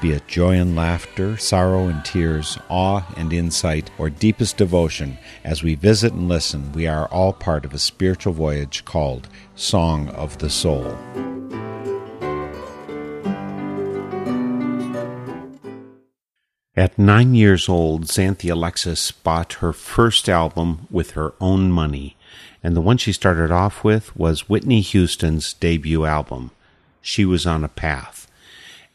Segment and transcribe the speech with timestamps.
[0.00, 5.62] Be it joy and laughter, sorrow and tears, awe and insight, or deepest devotion, as
[5.62, 10.38] we visit and listen, we are all part of a spiritual voyage called Song of
[10.38, 10.96] the Soul.
[16.76, 22.16] At nine years old, Xanthe Alexis bought her first album with her own money,
[22.64, 26.50] and the one she started off with was Whitney Houston's debut album.
[27.00, 28.23] She was on a path.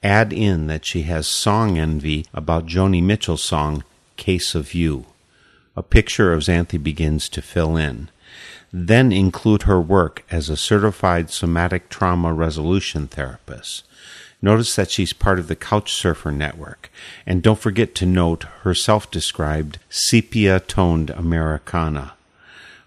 [0.02, 3.84] Add in that she has song envy about Joni Mitchell's song
[4.16, 5.06] Case of You.
[5.76, 8.10] A picture of Xanthe begins to fill in.
[8.72, 13.84] Then include her work as a certified somatic trauma resolution therapist.
[14.42, 16.90] Notice that she's part of the Couchsurfer network,
[17.26, 22.14] and don't forget to note her self described sepia toned Americana.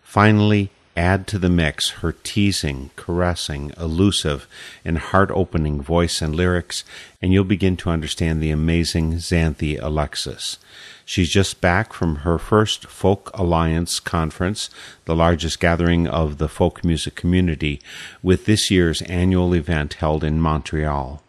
[0.02, 4.46] Finally, add to the mix her teasing, caressing, elusive,
[4.84, 6.84] and heart opening voice and lyrics,
[7.20, 10.58] and you'll begin to understand the amazing Xanthe Alexis.
[11.04, 14.70] She's just back from her first Folk Alliance conference,
[15.04, 17.80] the largest gathering of the folk music community,
[18.22, 21.22] with this year's annual event held in Montreal.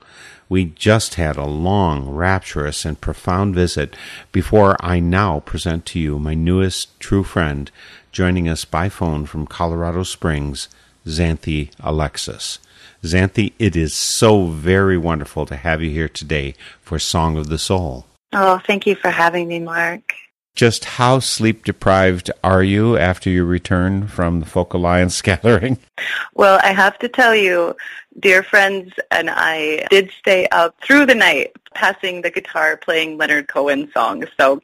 [0.49, 3.95] We just had a long, rapturous, and profound visit
[4.31, 7.71] before I now present to you my newest true friend,
[8.11, 10.69] joining us by phone from Colorado Springs,
[11.05, 12.59] Xanthe Alexis.
[13.03, 17.57] Xanthe, it is so very wonderful to have you here today for Song of the
[17.57, 18.05] Soul.
[18.31, 20.13] Oh, thank you for having me, Mark.
[20.55, 25.77] Just how sleep deprived are you after you return from the Folk Alliance gathering?
[26.35, 27.75] Well, I have to tell you,
[28.19, 33.47] dear friends and I did stay up through the night passing the guitar playing Leonard
[33.47, 34.25] Cohen songs.
[34.35, 34.61] So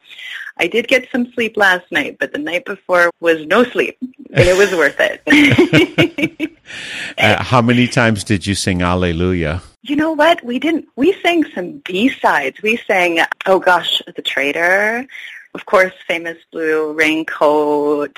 [0.57, 4.47] I did get some sleep last night, but the night before was no sleep, and
[4.47, 6.49] it was worth it.
[7.17, 9.59] Uh, how many times did you sing Alleluia?
[9.81, 10.43] you know what?
[10.43, 10.87] We didn't.
[10.95, 12.61] We sang some B-sides.
[12.61, 15.07] We sang, oh gosh, The Traitor,
[15.53, 18.17] of course, Famous Blue Raincoat,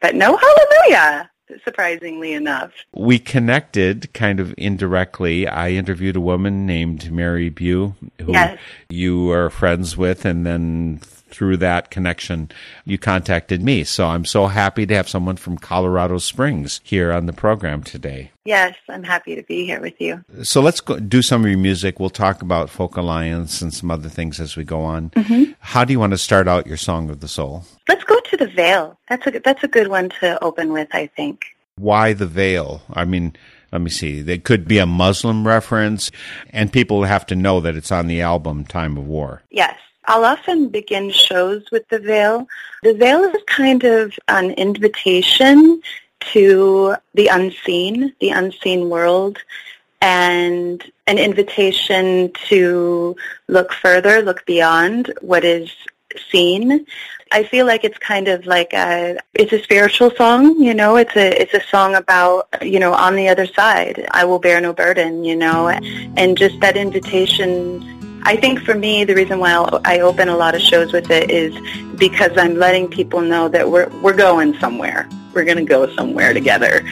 [0.00, 1.30] but no Hallelujah
[1.64, 2.72] surprisingly enough.
[2.92, 5.46] We connected kind of indirectly.
[5.46, 8.58] I interviewed a woman named Mary Bue, who Yes.
[8.88, 12.50] you are friends with, and then through that connection,
[12.84, 13.84] you contacted me.
[13.84, 18.30] So I'm so happy to have someone from Colorado Springs here on the program today.
[18.44, 20.24] Yes, I'm happy to be here with you.
[20.44, 21.98] So let's go do some of your music.
[21.98, 25.10] We'll talk about Folk Alliance and some other things as we go on.
[25.10, 25.52] Mm-hmm.
[25.58, 27.64] How do you want to start out your Song of the Soul?
[27.88, 28.96] Let's go to the Veil.
[29.08, 31.44] That's a that's a good one to open with, I think.
[31.76, 32.82] why the veil?
[32.92, 33.34] I mean,
[33.72, 34.20] let me see.
[34.20, 36.10] It could be a Muslim reference,
[36.50, 39.42] and people have to know that it's on the album Time of War.
[39.50, 39.76] Yes.
[40.06, 42.48] I'll often begin shows with the veil.
[42.82, 45.82] The veil is kind of an invitation
[46.32, 49.38] to the unseen, the unseen world,
[50.00, 53.16] and an invitation to
[53.48, 55.72] look further, look beyond what is
[56.30, 56.86] seen.
[57.32, 61.16] I feel like it's kind of like a it's a spiritual song, you know, it's
[61.16, 64.72] a it's a song about, you know, on the other side, I will bear no
[64.72, 67.95] burden, you know, and just that invitation
[68.28, 71.10] I think for me, the reason why I'll, I open a lot of shows with
[71.10, 71.54] it is
[71.96, 75.08] because I'm letting people know that we're we're going somewhere.
[75.32, 76.82] We're going to go somewhere together.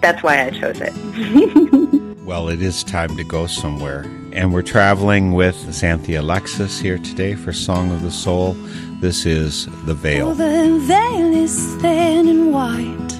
[0.00, 2.00] That's why I chose it.
[2.30, 4.02] Well, it is time to go somewhere.
[4.32, 8.52] And we're traveling with Xanthe Alexis here today for Song of the Soul.
[9.00, 10.34] This is The Oh, Veil.
[10.34, 13.10] the veil is thin and white.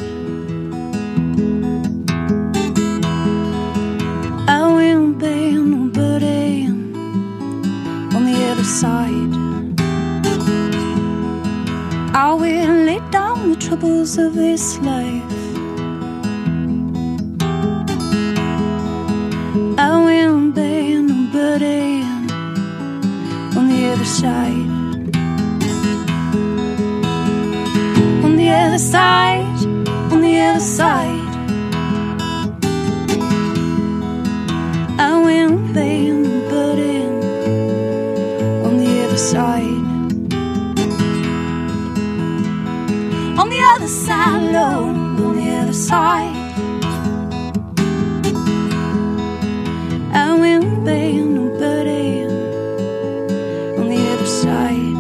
[4.48, 5.94] I will be nobody on the
[8.60, 9.34] other side.
[12.14, 15.32] I will lay down the troubles of this life.
[19.78, 22.02] I will be nobody
[23.58, 24.68] on the other side.
[28.24, 29.58] on the other side,
[30.12, 31.28] on the other side.
[34.98, 36.19] I will be
[43.62, 44.68] other side, no,
[45.24, 46.36] on the other side.
[50.12, 52.24] I will be nobody
[53.78, 54.96] on the other side.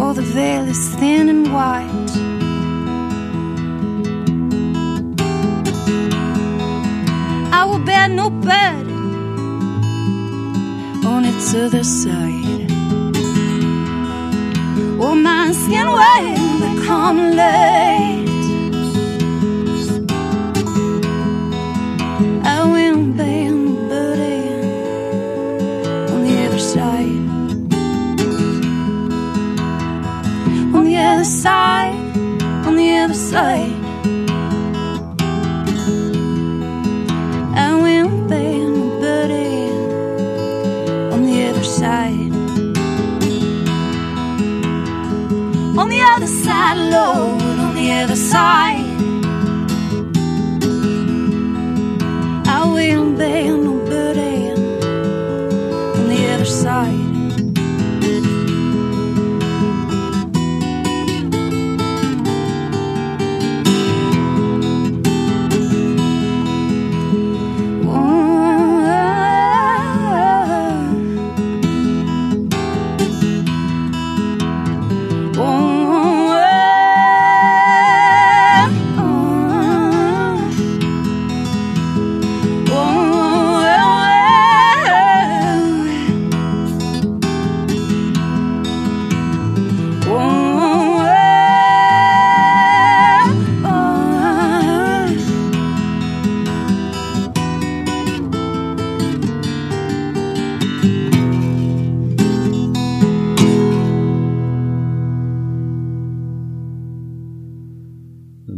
[0.00, 1.93] All the veil is thin and wide.
[8.04, 9.02] Bear no burden
[11.06, 12.70] on its other side.
[15.00, 18.28] Oh, my skin will become light.
[22.44, 23.56] I will no
[23.88, 24.64] burden
[26.12, 27.20] on the other side.
[30.76, 31.96] On the other side,
[32.66, 33.63] on the other side.
[46.94, 48.83] Lord, on the other side.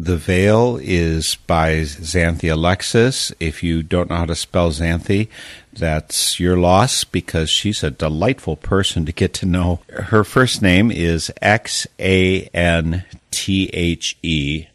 [0.07, 3.33] The Veil is by Xanthe Alexis.
[3.41, 5.27] If you don't know how to spell Xanthe,
[5.73, 9.81] that's your loss because she's a delightful person to get to know.
[9.91, 14.67] Her first name is X A N T H E.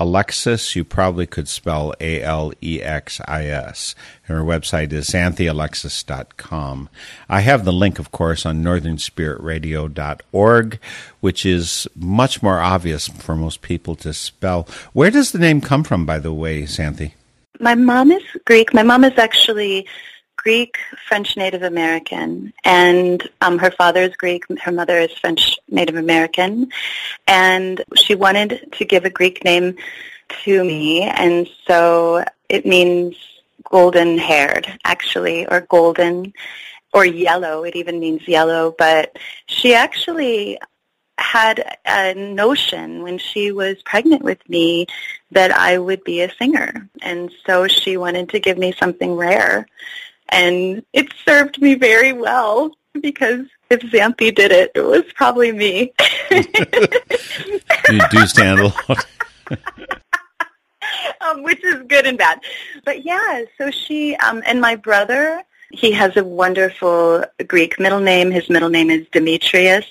[0.00, 3.94] Alexis, you probably could spell A L E X I S.
[4.26, 6.88] and Her website is xanthealexis.com.
[7.28, 10.78] I have the link, of course, on northernspiritradio.org,
[11.20, 14.66] which is much more obvious for most people to spell.
[14.94, 17.12] Where does the name come from, by the way, Xanthe?
[17.60, 18.72] My mom is Greek.
[18.72, 19.86] My mom is actually
[20.42, 24.44] Greek, French Native American, and um, her father is Greek.
[24.58, 26.70] Her mother is French Native American,
[27.26, 29.76] and she wanted to give a Greek name
[30.44, 33.16] to me, and so it means
[33.70, 36.32] golden haired, actually, or golden,
[36.94, 37.64] or yellow.
[37.64, 40.58] It even means yellow, but she actually
[41.18, 44.86] had a notion when she was pregnant with me
[45.32, 46.88] that I would be a singer.
[47.02, 49.66] And so she wanted to give me something rare.
[50.30, 55.92] And it served me very well because if Xanthe did it, it was probably me.
[57.90, 58.72] You do stand alone.
[61.20, 62.40] um, which is good and bad.
[62.84, 68.30] But yeah, so she um, and my brother, he has a wonderful Greek middle name.
[68.30, 69.86] His middle name is Demetrius.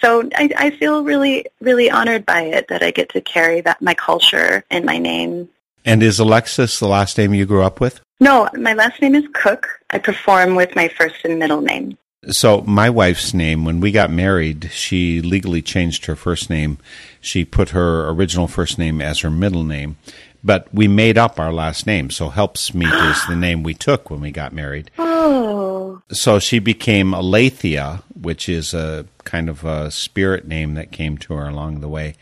[0.00, 3.80] So I, I feel really, really honored by it that I get to carry that
[3.80, 5.48] my culture in my name.
[5.84, 8.00] And is Alexis the last name you grew up with?
[8.20, 9.68] No, my last name is Cook.
[9.90, 11.98] I perform with my first and middle name.
[12.30, 16.78] So my wife's name, when we got married, she legally changed her first name.
[17.20, 19.96] She put her original first name as her middle name,
[20.42, 22.10] but we made up our last name.
[22.10, 24.90] So Helpsmeet is the name we took when we got married.
[25.28, 31.18] Oh, So she became Aletheia, which is a kind of a spirit name that came
[31.18, 32.14] to her along the way.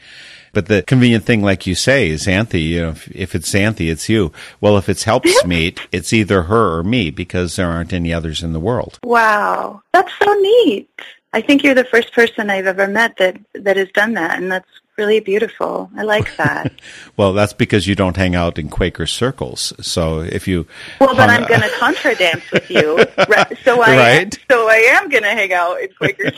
[0.54, 2.62] But the convenient thing, like you say, is Xanthe.
[2.62, 4.32] You know, if, if it's Xanthe, it's you.
[4.61, 8.52] Well, if it's Helpsmeet, it's either her or me because there aren't any others in
[8.52, 8.99] the world.
[9.02, 9.82] wow.
[9.92, 10.88] That's so neat.
[11.32, 14.52] I think you're the first person I've ever met that, that has done that, and
[14.52, 15.90] that's really beautiful.
[15.96, 16.73] I like that.
[17.16, 19.73] Well, that's because you don't hang out in Quaker circles.
[19.80, 20.66] So if you
[21.00, 22.96] Well, then I'm going to contra dance with you.
[23.28, 24.38] Right, so I Right.
[24.50, 26.30] so I am going to hang out in Quaker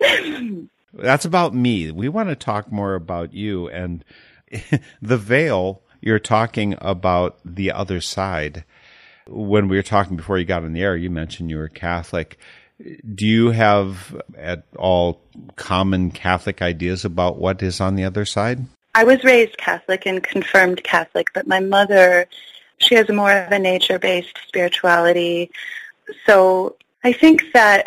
[0.00, 0.68] circles.
[0.92, 1.90] That's about me.
[1.90, 4.04] We want to talk more about you and
[5.02, 5.82] the veil.
[6.00, 8.64] You're talking about the other side.
[9.26, 12.38] When we were talking before you got on the air, you mentioned you were Catholic.
[13.14, 15.20] Do you have at all
[15.56, 18.64] common Catholic ideas about what is on the other side?
[18.94, 22.26] I was raised Catholic and confirmed Catholic, but my mother,
[22.78, 25.50] she has more of a nature-based spirituality.
[26.24, 27.86] So I think that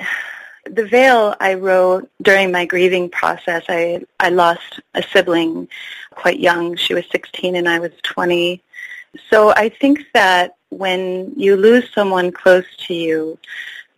[0.65, 5.67] the veil I wrote during my grieving process, I, I lost a sibling
[6.11, 6.75] quite young.
[6.75, 8.61] She was 16 and I was 20.
[9.29, 13.37] So I think that when you lose someone close to you,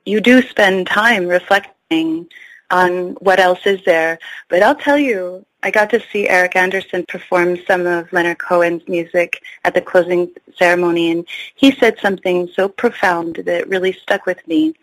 [0.06, 2.28] you do spend time reflecting
[2.72, 4.20] on what else is there.
[4.50, 8.86] But I'll tell you, I got to see Eric Andersen perform some of Leonard Cohen's
[8.88, 14.46] music at the closing ceremony, and he said something so profound that really stuck with
[14.48, 14.76] me.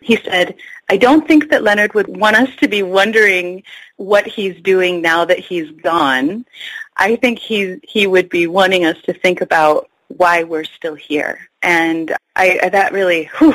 [0.00, 0.54] He said,
[0.88, 3.62] I don't think that Leonard would want us to be wondering
[3.96, 6.44] what he's doing now that he's gone.
[6.96, 11.48] I think he he would be wanting us to think about why we're still here.
[11.62, 13.54] And I that really whew,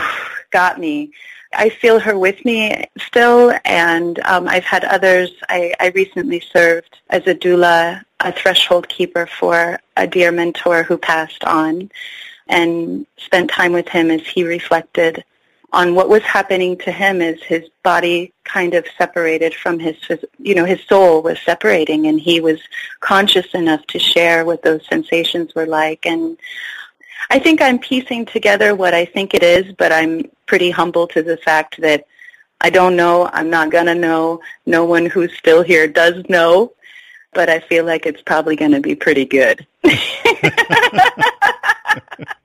[0.51, 1.11] got me.
[1.55, 5.31] I feel her with me still, and um, I've had others.
[5.49, 10.97] I, I recently served as a doula, a threshold keeper for a dear mentor who
[10.97, 11.91] passed on,
[12.47, 15.23] and spent time with him as he reflected
[15.73, 19.95] on what was happening to him is his body kind of separated from his,
[20.37, 22.61] you know, his soul was separating, and he was
[22.99, 26.37] conscious enough to share what those sensations were like, and
[27.29, 31.23] I think I'm piecing together what I think it is, but I'm pretty humble to
[31.23, 32.05] the fact that
[32.61, 33.29] I don't know.
[33.33, 34.41] I'm not going to know.
[34.65, 36.73] No one who's still here does know,
[37.33, 39.65] but I feel like it's probably going to be pretty good.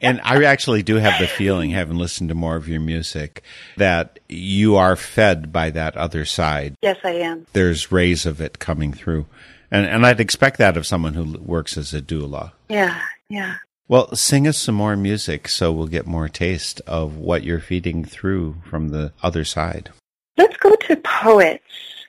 [0.00, 3.42] and I actually do have the feeling, having listened to more of your music,
[3.76, 6.76] that you are fed by that other side.
[6.82, 7.46] yes, I am.
[7.52, 9.26] There's rays of it coming through.
[9.70, 12.52] And, and I'd expect that of someone who works as a doula.
[12.68, 13.56] Yeah, yeah.
[13.88, 18.04] Well, sing us some more music so we'll get more taste of what you're feeding
[18.04, 19.90] through from the other side.
[20.36, 21.64] Let's go to poets.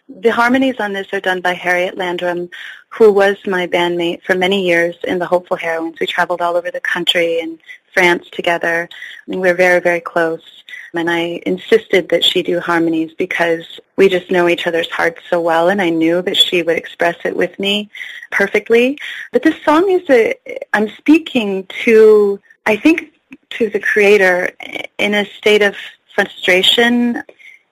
[0.07, 2.49] The harmonies on this are done by Harriet Landrum,
[2.93, 5.99] who was my bandmate for many years in the Hopeful Heroines.
[5.99, 7.57] We traveled all over the country and
[7.93, 8.87] France together.
[9.25, 10.63] And we were very, very close.
[10.93, 15.41] And I insisted that she do harmonies because we just know each other's hearts so
[15.41, 17.89] well, and I knew that she would express it with me
[18.31, 18.99] perfectly.
[19.31, 20.35] But this song is a,
[20.73, 23.11] I'm speaking to, I think,
[23.51, 24.51] to the creator
[24.99, 25.75] in a state of
[26.13, 27.23] frustration.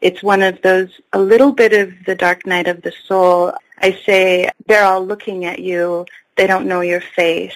[0.02, 3.54] It's one of those, a little bit of the dark night of the soul.
[3.82, 6.06] I say, they're all looking at you.
[6.38, 7.56] They don't know your face.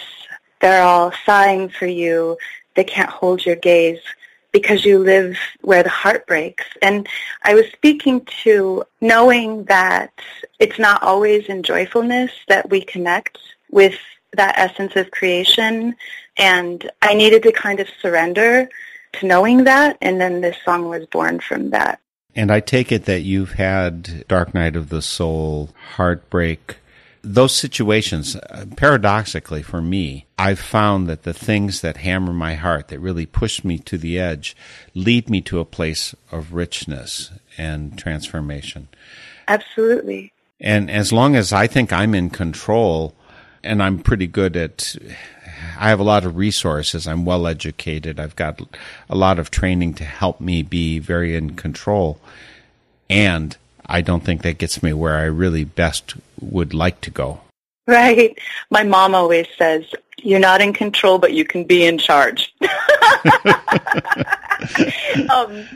[0.60, 2.38] They're all sighing for you.
[2.76, 4.02] They can't hold your gaze
[4.52, 6.64] because you live where the heart breaks.
[6.82, 7.08] And
[7.44, 10.14] I was speaking to knowing that
[10.60, 13.38] it's not always in joyfulness that we connect
[13.70, 13.98] with
[14.34, 15.96] that essence of creation.
[16.38, 18.70] And I needed to kind of surrender
[19.14, 19.98] to knowing that.
[20.02, 22.00] And then this song was born from that.
[22.36, 26.78] And I take it that you've had Dark Night of the Soul, Heartbreak,
[27.26, 32.90] those situations, uh, paradoxically for me, I've found that the things that hammer my heart,
[32.90, 34.56] that really push me to the edge,
[34.94, 38.90] lead me to a place of richness and transformation.
[39.48, 40.32] Absolutely.
[40.60, 43.16] And as long as I think I'm in control,
[43.64, 44.96] and I'm pretty good at,
[45.78, 47.08] I have a lot of resources.
[47.08, 48.20] I'm well educated.
[48.20, 48.62] I've got
[49.10, 52.20] a lot of training to help me be very in control.
[53.10, 53.56] And
[53.86, 57.42] I don't think that gets me where I really best would like to go.
[57.88, 58.38] Right.
[58.72, 59.86] My mom always says,
[60.18, 62.54] you're not in control, but you can be in charge.
[65.30, 65.68] um,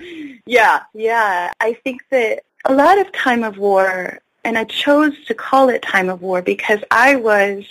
[0.46, 1.52] yeah, yeah.
[1.60, 5.84] I think that a lot of time of war, and I chose to call it
[5.84, 7.66] time of war because I was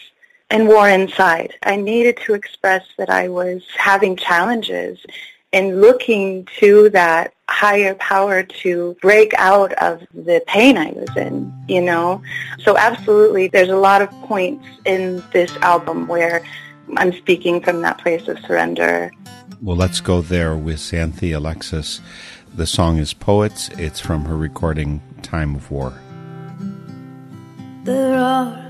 [0.50, 1.54] in war inside.
[1.62, 4.98] I needed to express that I was having challenges
[5.52, 11.52] and looking to that higher power to break out of the pain I was in,
[11.68, 12.22] you know?
[12.60, 16.42] So absolutely, there's a lot of points in this album where
[16.96, 19.10] I'm speaking from that place of surrender.
[19.62, 22.00] Well, let's go there with Xanthe Alexis.
[22.54, 23.68] The song is Poets.
[23.70, 25.92] It's from her recording Time of War.
[27.84, 28.67] There are a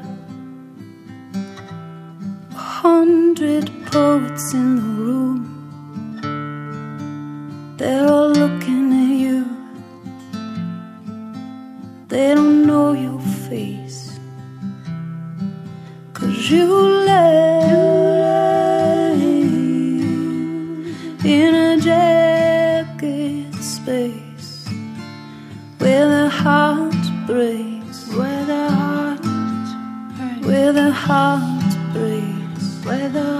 [2.89, 5.41] hundred poets in the room.
[7.77, 9.41] They're all looking at you.
[12.13, 14.01] They don't know your face.
[16.17, 16.67] Cause you
[17.11, 17.69] lay
[21.39, 24.51] in a jacket space
[25.83, 27.99] where the heart breaks.
[28.19, 30.47] Where the heart breaks.
[30.49, 31.48] Where the heart
[33.13, 33.39] the.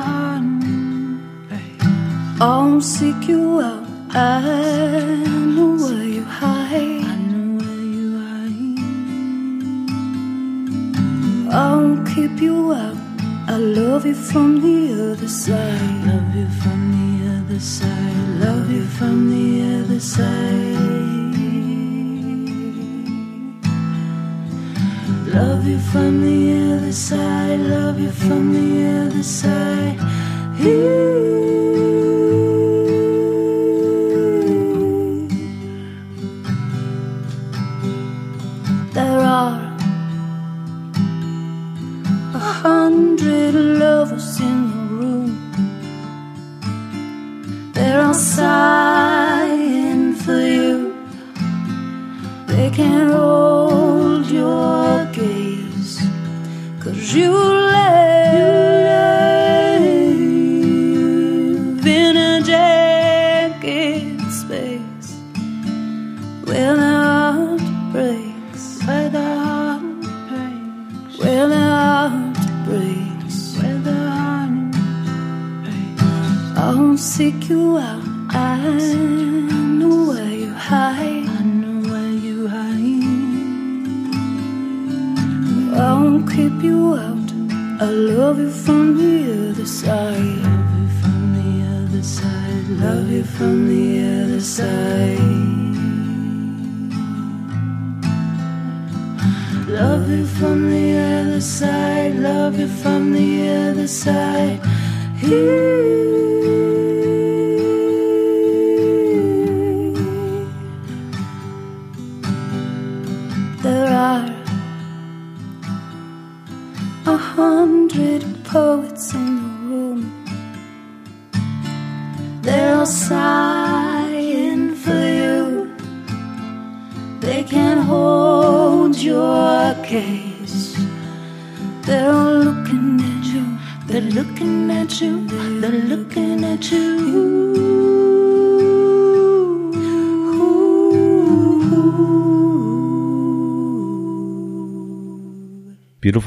[2.41, 3.85] I'll seek you out.
[4.11, 5.25] I
[5.57, 7.03] know where you hide.
[7.03, 8.79] I know where you hide.
[11.53, 12.97] I'll keep you out.
[13.49, 16.07] I love you from the other side.
[16.07, 17.09] Love you from the
[17.39, 18.29] other side.
[18.39, 20.98] Love you from the other side.
[25.41, 28.69] Love you from the other side, love you from the
[29.03, 29.97] other side.
[30.61, 31.39] Ooh.
[38.93, 39.77] There are
[42.35, 45.31] a hundred lovers in the room.
[47.75, 50.97] They're all sighing for you.
[52.49, 53.13] They can't
[57.15, 57.68] live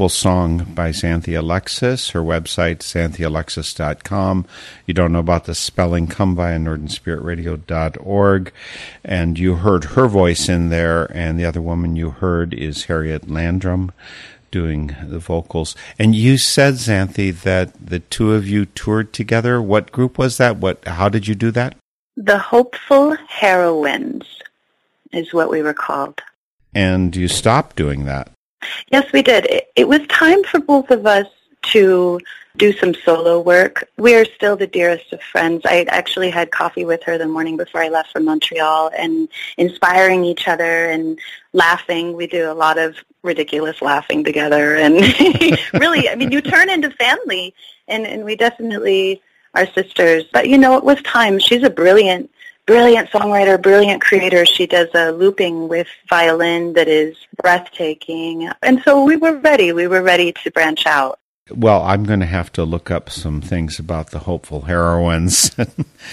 [0.01, 2.09] Beautiful song by Xanthe Alexis.
[2.09, 4.47] Her website, xanthealexis.com.
[4.87, 8.51] You don't know about the spelling, come by northernspiritradio.org.
[9.03, 13.29] And you heard her voice in there, and the other woman you heard is Harriet
[13.29, 13.91] Landrum
[14.49, 15.75] doing the vocals.
[15.99, 19.61] And you said, Xanthe, that the two of you toured together.
[19.61, 20.57] What group was that?
[20.57, 20.83] What?
[20.87, 21.75] How did you do that?
[22.17, 24.25] The Hopeful Heroines
[25.11, 26.19] is what we were called.
[26.73, 28.31] And you stopped doing that.
[28.91, 29.45] Yes, we did.
[29.45, 31.27] It, it was time for both of us
[31.63, 32.19] to
[32.57, 33.89] do some solo work.
[33.97, 35.61] We are still the dearest of friends.
[35.65, 40.25] I actually had coffee with her the morning before I left for Montreal and inspiring
[40.25, 41.17] each other and
[41.53, 42.13] laughing.
[42.13, 44.95] We do a lot of ridiculous laughing together and
[45.73, 47.53] really, I mean, you turn into family
[47.87, 49.21] and, and we definitely
[49.53, 50.25] are sisters.
[50.31, 51.39] But you know, it was time.
[51.39, 52.30] She's a brilliant
[52.65, 54.45] brilliant songwriter, brilliant creator.
[54.45, 58.49] She does a looping with violin that is breathtaking.
[58.61, 59.71] And so we were ready.
[59.73, 61.19] We were ready to branch out.
[61.55, 65.51] Well, I'm going to have to look up some things about the hopeful heroines.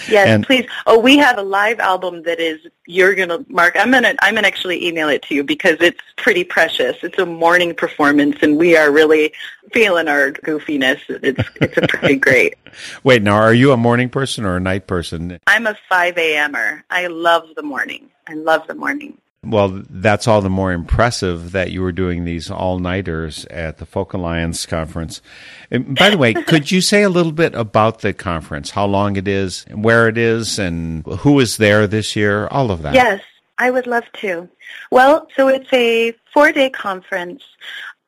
[0.07, 0.67] Yes, And- please.
[0.87, 3.75] Oh, we have a live album that is you're gonna Mark.
[3.75, 6.97] I'm gonna I'm gonna actually email it to you because it's pretty precious.
[7.03, 9.33] It's a morning performance, and we are really
[9.73, 11.01] feeling our goofiness.
[11.09, 12.55] It's it's a pretty great.
[13.03, 15.41] Wait, now are you a morning person or a night person?
[15.47, 16.85] I'm a 5 a.m.er.
[16.91, 18.11] I love the morning.
[18.29, 19.17] I love the morning.
[19.45, 23.87] Well, that's all the more impressive that you were doing these all nighters at the
[23.87, 25.23] Folk Alliance conference.
[25.71, 29.17] And by the way, could you say a little bit about the conference, how long
[29.17, 32.95] it is, where it is, and who is there this year, all of that?
[32.95, 33.23] Yes,
[33.59, 34.49] I would love to.
[34.91, 37.43] Well, so it's a four-day conference.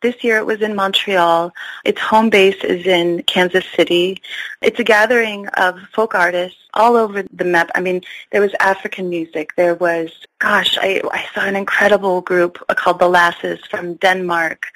[0.03, 1.53] This year it was in Montreal.
[1.85, 4.23] Its home base is in Kansas City.
[4.63, 7.71] It's a gathering of folk artists all over the map.
[7.75, 9.55] I mean, there was African music.
[9.57, 14.67] There was, gosh, I, I saw an incredible group called the Lasses from Denmark.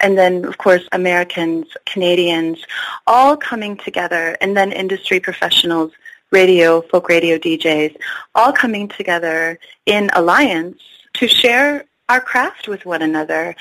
[0.00, 2.64] And then, of course, Americans, Canadians,
[3.06, 4.36] all coming together.
[4.40, 5.92] And then industry professionals,
[6.30, 7.96] radio, folk radio DJs,
[8.34, 10.80] all coming together in alliance
[11.14, 13.54] to share our craft with one another.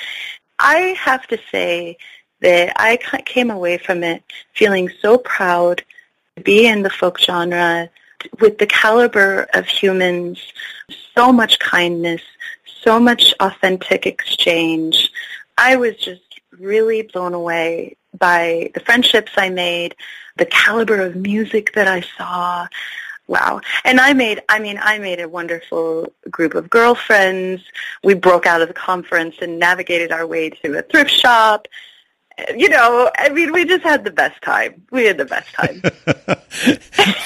[0.64, 1.98] I have to say
[2.42, 5.84] that I came away from it feeling so proud
[6.36, 7.90] to be in the folk genre
[8.40, 10.40] with the caliber of humans,
[11.16, 12.22] so much kindness,
[12.84, 15.12] so much authentic exchange.
[15.58, 16.22] I was just
[16.60, 19.96] really blown away by the friendships I made,
[20.38, 22.68] the caliber of music that I saw.
[23.32, 23.62] Wow.
[23.86, 27.64] And I made, I mean, I made a wonderful group of girlfriends.
[28.04, 31.70] We broke out of the conference and navigated our way to a thrift shop.
[32.56, 34.82] You know, I mean, we just had the best time.
[34.92, 35.82] We had the best time.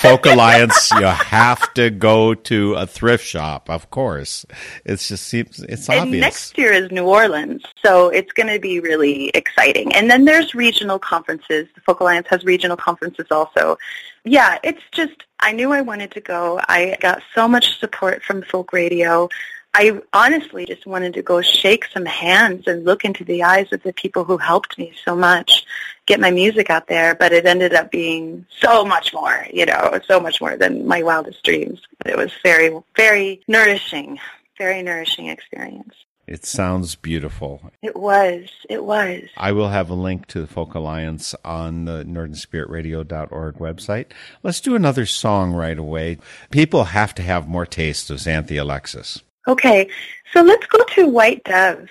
[0.02, 4.46] Folk Alliance, you have to go to a thrift shop, of course.
[4.84, 6.22] It just seems it's and obvious.
[6.22, 9.94] next year is New Orleans, so it's going to be really exciting.
[9.94, 11.68] And then there's regional conferences.
[11.76, 13.78] The Folk Alliance has regional conferences also.
[14.24, 16.60] Yeah, it's just, I knew I wanted to go.
[16.68, 19.30] I got so much support from folk radio.
[19.78, 23.84] I honestly just wanted to go shake some hands and look into the eyes of
[23.84, 25.66] the people who helped me so much
[26.06, 30.00] get my music out there, but it ended up being so much more, you know,
[30.08, 31.82] so much more than my wildest dreams.
[32.06, 34.18] It was very, very nourishing,
[34.58, 35.94] very nourishing experience.
[36.26, 37.70] It sounds beautiful.
[37.82, 38.48] It was.
[38.70, 39.24] It was.
[39.36, 44.06] I will have a link to the Folk Alliance on the northernspiritradio.org website.
[44.42, 46.18] Let's do another song right away.
[46.50, 49.22] People have to have more taste of Xanthe Alexis.
[49.47, 49.89] Okay,
[50.34, 51.88] so let's go to White Dove.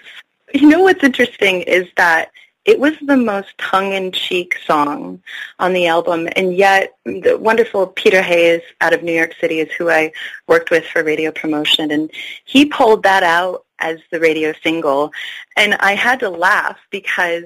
[0.52, 2.32] You know what's interesting is that
[2.64, 5.22] it was the most tongue-in-cheek song
[5.58, 9.70] on the album, and yet the wonderful Peter Hayes out of New York City is
[9.72, 10.12] who I
[10.48, 12.10] worked with for radio promotion, and
[12.44, 15.12] he pulled that out as the radio single,
[15.56, 17.44] and I had to laugh because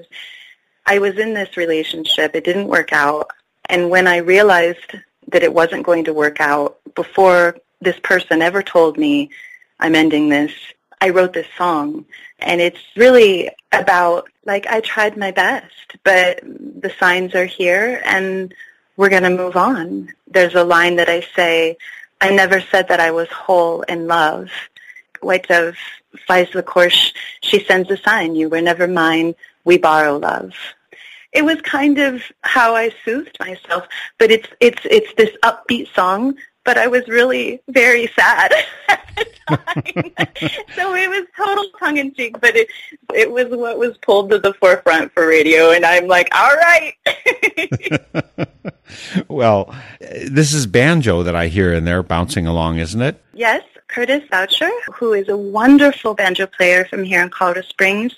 [0.85, 2.33] I was in this relationship.
[2.33, 3.29] It didn't work out,
[3.65, 4.95] and when I realized
[5.31, 9.29] that it wasn't going to work out before this person ever told me
[9.79, 10.51] I'm ending this,
[11.01, 12.05] I wrote this song.
[12.39, 18.53] And it's really about, like, I tried my best, but the signs are here and
[18.97, 20.13] we're going to move on.
[20.27, 21.77] There's a line that I say,
[22.21, 24.49] I never said that I was whole in love.
[25.21, 25.77] White Dove
[26.25, 30.53] flies the course, she sends a sign, you were never mine, we borrow love.
[31.31, 33.87] It was kind of how I soothed myself,
[34.17, 36.35] but it's, it's, it's this upbeat song
[36.69, 38.53] but I was really very sad
[38.89, 40.29] at the time.
[40.75, 42.69] so it was total tongue in cheek, but it
[43.11, 46.93] it was what was pulled to the forefront for radio, and I'm like, all right.
[49.27, 53.19] well, this is banjo that I hear in there bouncing along, isn't it?
[53.33, 58.13] yes, Curtis Boucher, who is a wonderful banjo player from here in Colorado Springs.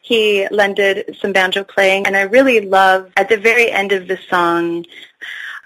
[0.00, 4.18] He lended some banjo playing, and I really love at the very end of the
[4.30, 4.86] song.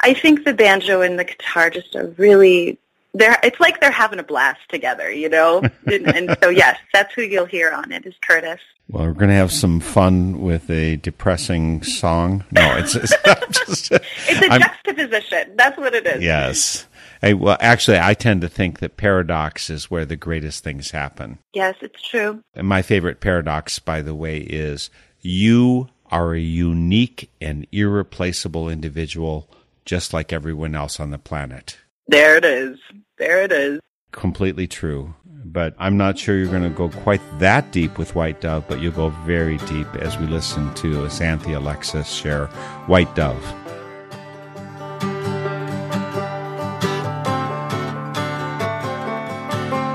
[0.04, 2.78] I think the banjo and the guitar just are really
[3.14, 5.62] they're it's like they're having a blast together, you know?
[5.86, 8.60] and, and so yes, that's who you'll hear on it is Curtis.
[8.90, 12.44] Well, we're going to have some fun with a depressing song.
[12.52, 13.92] No, it's, it's not just.
[13.92, 15.56] It's a I'm- juxtaposition.
[15.56, 16.22] That's what it is.
[16.22, 16.86] Yes.
[17.22, 21.38] Hey, well, actually, I tend to think that paradox is where the greatest things happen.
[21.54, 22.42] Yes, it's true.
[22.54, 24.90] And my favorite paradox, by the way, is
[25.22, 29.48] you are a unique and irreplaceable individual,
[29.84, 31.78] just like everyone else on the planet.
[32.08, 32.78] There it is.
[33.18, 33.80] There it is.
[34.12, 35.14] Completely true.
[35.46, 38.80] But I'm not sure you're going to go quite that deep with White Dove, but
[38.80, 42.46] you'll go very deep as we listen to Xanthe Alexis share
[42.86, 43.44] White Dove.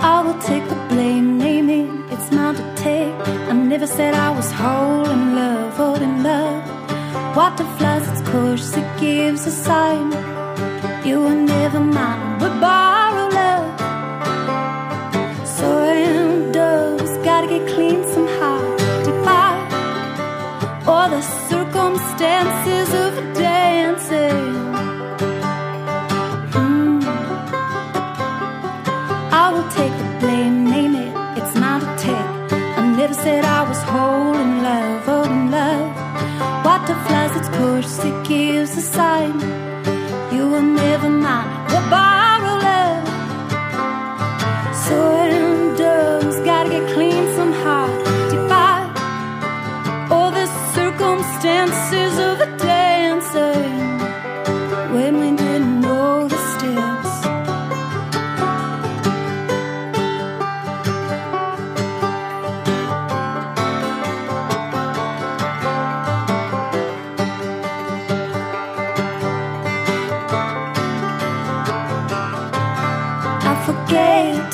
[0.01, 3.13] I will take the blame, name it, it's not to take.
[3.49, 6.79] I never said I was whole in love, whole in love.
[7.35, 7.88] Water flies its
[8.31, 10.11] course, it gives a sign.
[11.05, 13.67] You were never mine, but borrow love.
[15.47, 18.59] Soaring doves, gotta get clean somehow.
[19.07, 19.53] Defy
[20.85, 22.88] all the circumstances
[38.99, 39.33] sign.
[40.35, 43.05] You were never mine, we'll borrow love.
[44.85, 47.08] Soaring doves, gotta get clean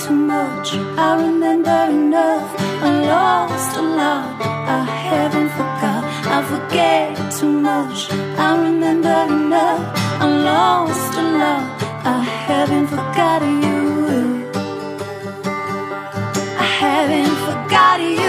[0.05, 0.75] too much.
[0.97, 2.49] I remember enough.
[2.83, 4.39] I lost a lot.
[4.77, 6.03] I haven't forgot.
[6.35, 8.11] I forget too much.
[8.37, 9.83] I remember enough.
[10.21, 11.63] I lost a lot.
[12.05, 13.81] I haven't forgot you.
[16.63, 18.24] I haven't forgot you.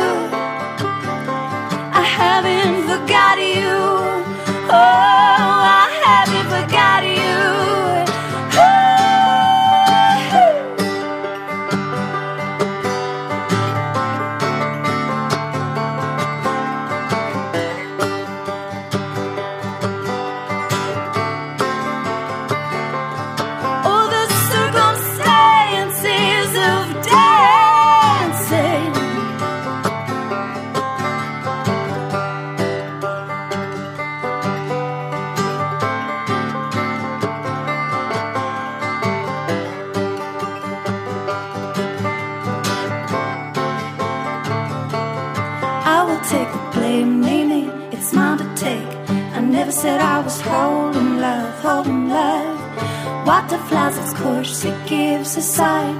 [54.16, 55.96] Course, it gives a sign.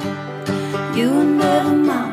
[0.97, 2.06] You never mine,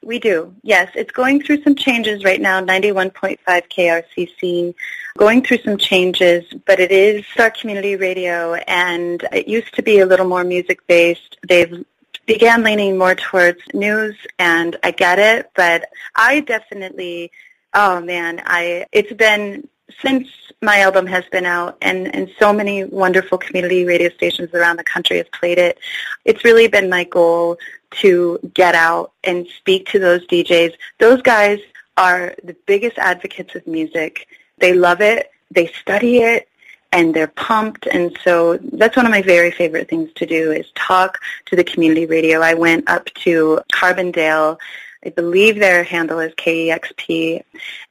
[0.02, 0.90] We do, yes.
[0.96, 4.74] It's going through some changes right now, 91.5 KRCC,
[5.16, 10.00] going through some changes, but it is our community radio, and it used to be
[10.00, 11.38] a little more music-based.
[11.46, 11.84] They've
[12.26, 17.30] began leaning more towards news, and I get it, but I definitely,
[17.72, 19.68] oh man, I it's been
[20.00, 20.28] since
[20.62, 24.84] my album has been out and, and so many wonderful community radio stations around the
[24.84, 25.78] country have played it,
[26.24, 27.58] it's really been my goal
[28.00, 30.74] to get out and speak to those DJs.
[30.98, 31.60] Those guys
[31.96, 34.28] are the biggest advocates of music.
[34.58, 35.30] They love it.
[35.50, 36.48] They study it
[36.92, 37.86] and they're pumped.
[37.86, 41.64] And so that's one of my very favorite things to do is talk to the
[41.64, 42.40] community radio.
[42.40, 44.58] I went up to Carbondale.
[45.04, 47.42] I believe their handle is KEXP.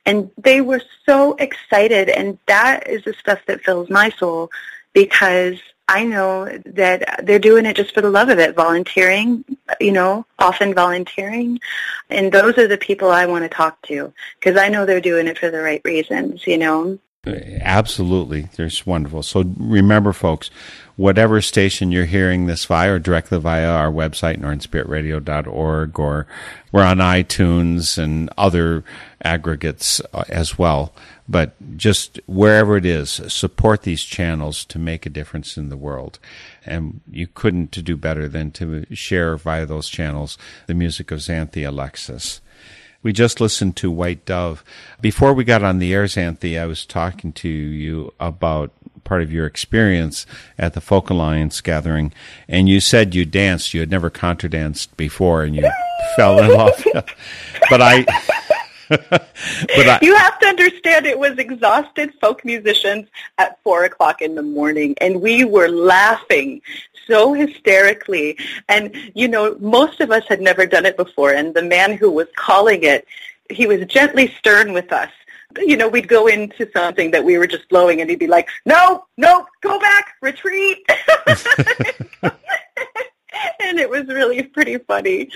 [0.06, 2.10] And they were so excited.
[2.10, 4.50] And that is the stuff that fills my soul
[4.94, 5.60] because
[5.92, 9.44] I know that they're doing it just for the love of it, volunteering,
[9.82, 11.60] you know, often volunteering.
[12.10, 15.28] And those are the people I want to talk to because I know they're doing
[15.28, 16.98] it for the right reasons, you know.
[17.24, 18.50] Absolutely.
[18.56, 19.22] There's wonderful.
[19.22, 20.50] So remember, folks,
[20.96, 26.26] whatever station you're hearing this via or directly via our website, northernspiritradio.org, or
[26.72, 28.84] we're on iTunes and other
[29.24, 30.94] aggregates uh, as well.
[31.30, 36.18] But just wherever it is, support these channels to make a difference in the world.
[36.66, 41.68] And you couldn't do better than to share via those channels the music of Xanthe
[41.68, 42.42] Alexis.
[43.04, 44.64] We just listened to White Dove.
[45.00, 48.72] Before we got on the air, Xanthe, I was talking to you about
[49.04, 50.26] part of your experience
[50.58, 52.14] at the Folk Alliance gathering,
[52.48, 53.74] and you said you danced.
[53.74, 55.70] You had never contra danced before, and you
[56.16, 56.84] fell in love.
[57.70, 58.06] but I.
[59.10, 64.36] but I, you have to understand it was exhausted folk musicians at four o'clock in
[64.36, 66.62] the morning and we were laughing
[67.08, 71.64] so hysterically and you know most of us had never done it before and the
[71.64, 73.08] man who was calling it
[73.50, 75.12] he was gently stern with us
[75.58, 78.48] you know, we'd go into something that we were just blowing and he'd be like,
[78.66, 80.78] no, no, go back, retreat.
[83.60, 85.30] and it was really pretty funny,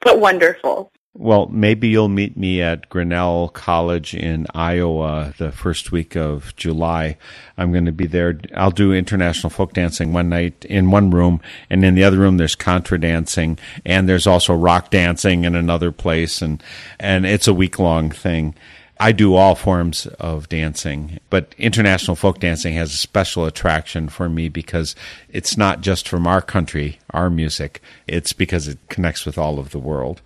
[0.00, 0.92] but wonderful.
[1.14, 7.16] Well, maybe you'll meet me at Grinnell College in Iowa the first week of July.
[7.56, 8.38] I'm going to be there.
[8.54, 11.40] I'll do international folk dancing one night in one room,
[11.70, 15.90] and in the other room there's contra dancing, and there's also rock dancing in another
[15.90, 16.62] place, and
[17.00, 18.54] and it's a week long thing.
[19.00, 24.28] I do all forms of dancing, but international folk dancing has a special attraction for
[24.28, 24.96] me because
[25.30, 27.80] it's not just from our country, our music.
[28.06, 30.20] It's because it connects with all of the world.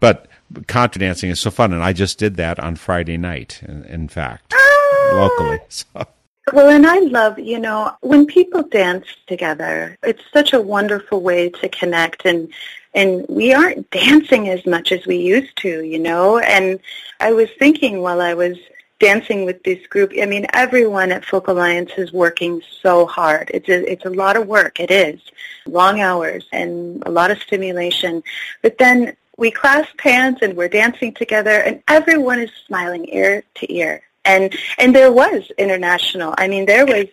[0.00, 0.28] But
[0.66, 4.08] contra dancing is so fun, and I just did that on Friday night, in, in
[4.08, 5.10] fact, ah!
[5.12, 5.60] locally.
[5.68, 6.06] So.
[6.54, 11.50] Well, and I love, you know, when people dance together, it's such a wonderful way
[11.50, 12.50] to connect and
[12.94, 16.38] and we aren't dancing as much as we used to, you know.
[16.38, 16.80] And
[17.20, 18.56] I was thinking while I was
[18.98, 20.12] dancing with this group.
[20.20, 23.50] I mean, everyone at Folk Alliance is working so hard.
[23.54, 24.80] It's a, it's a lot of work.
[24.80, 25.20] It is
[25.66, 28.22] long hours and a lot of stimulation.
[28.62, 33.72] But then we clasp hands and we're dancing together, and everyone is smiling ear to
[33.72, 34.02] ear.
[34.24, 36.34] And and there was international.
[36.36, 37.06] I mean, there was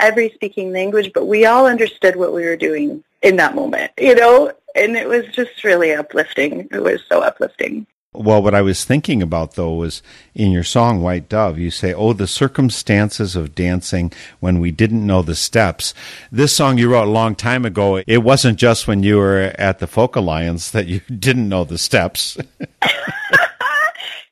[0.00, 4.14] every speaking language, but we all understood what we were doing in that moment, you
[4.14, 4.52] know.
[4.74, 6.68] And it was just really uplifting.
[6.72, 7.86] It was so uplifting.
[8.16, 10.02] Well, what I was thinking about though was
[10.34, 15.06] in your song White Dove, you say, Oh, the circumstances of dancing when we didn't
[15.06, 15.94] know the steps.
[16.32, 18.02] This song you wrote a long time ago.
[18.06, 21.78] It wasn't just when you were at the Folk Alliance that you didn't know the
[21.78, 22.36] steps.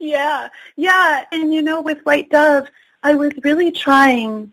[0.05, 1.25] Yeah, yeah.
[1.33, 2.69] And you know, with White Dove,
[3.03, 4.53] I was really trying,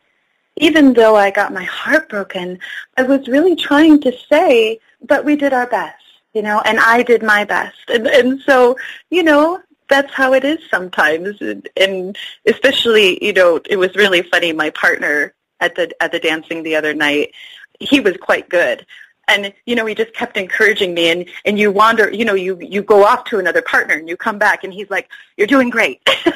[0.55, 2.57] even though I got my heart broken,
[2.95, 6.00] I was really trying to say, but we did our best,
[6.33, 7.89] you know, and I did my best.
[7.89, 8.77] And, and so,
[9.09, 11.41] you know, that's how it is sometimes.
[11.41, 14.53] And, and especially, you know, it was really funny.
[14.53, 17.33] My partner at the, at the dancing the other night,
[17.79, 18.85] he was quite good
[19.27, 22.57] and you know he just kept encouraging me and and you wander you know you
[22.59, 25.69] you go off to another partner and you come back and he's like you're doing
[25.69, 26.33] great and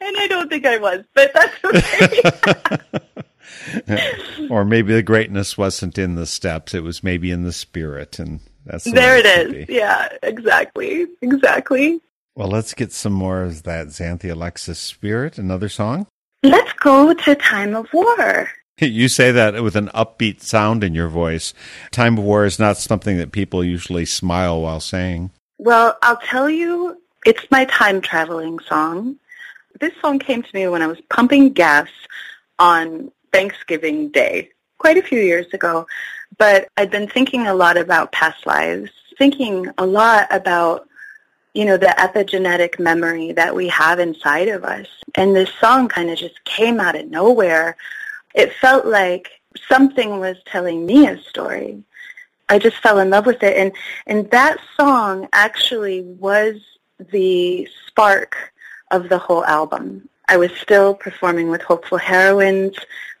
[0.00, 3.22] i don't think i was but that's okay
[4.50, 8.18] or maybe the greatness wasn't in the steps, it was maybe in the spirit.
[8.18, 9.66] And that's the there It is.
[9.66, 9.72] be.
[9.74, 12.00] yeah exactly exactly
[12.34, 15.38] Well, let's get some more of that Xanthe Alexis spirit.
[15.38, 16.06] Another song?
[16.42, 21.08] let's go to time of war You say that with an upbeat sound in your
[21.08, 21.54] voice.
[21.92, 25.30] Time of War is not something that people usually smile while saying.
[25.58, 29.14] Well, I'll tell you, it's my time traveling song.
[29.80, 31.86] This song came to me when I was pumping gas
[32.58, 35.86] on Thanksgiving Day, quite a few years ago.
[36.38, 40.88] But I'd been thinking a lot about past lives, thinking a lot about,
[41.52, 44.86] you know, the epigenetic memory that we have inside of us.
[45.16, 47.76] And this song kind of just came out of nowhere.
[48.34, 49.30] It felt like
[49.68, 51.82] something was telling me a story.
[52.48, 53.56] I just fell in love with it.
[53.56, 53.72] And,
[54.06, 56.60] and that song actually was
[57.10, 58.52] the spark
[58.90, 60.08] of the whole album.
[60.28, 62.76] I was still performing with Hopeful Heroines,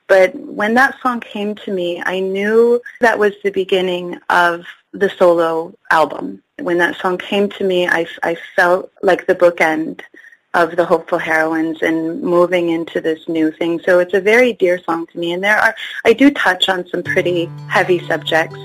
[0.06, 5.08] but when that song came to me, I knew that was the beginning of the
[5.08, 6.42] solo album.
[6.60, 10.02] When that song came to me, I, I felt like the bookend
[10.52, 13.80] of the hopeful heroines and moving into this new thing.
[13.80, 15.32] So it's a very dear song to me.
[15.32, 18.58] And there are, I do touch on some pretty heavy subjects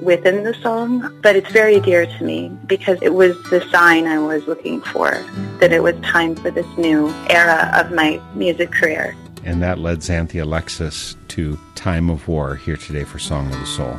[0.00, 4.18] within the song, but it's very dear to me because it was the sign I
[4.18, 5.10] was looking for,
[5.58, 9.16] that it was time for this new era of my music career.
[9.44, 13.66] And that led Xanthe Alexis to Time of War here today for Song of the
[13.66, 13.98] Soul.